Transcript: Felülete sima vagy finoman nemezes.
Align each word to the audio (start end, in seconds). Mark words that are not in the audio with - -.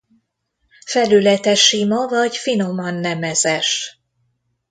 Felülete 0.85 1.55
sima 1.55 2.07
vagy 2.07 2.35
finoman 2.37 2.93
nemezes. 2.95 4.01